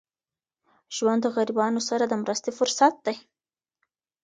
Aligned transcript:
ژوند 0.95 1.21
د 1.23 1.27
غریبانو 1.35 1.81
سره 1.89 2.03
د 2.07 2.13
مرستې 2.23 2.51
فرصت 2.59 2.93
دی. 3.05 3.15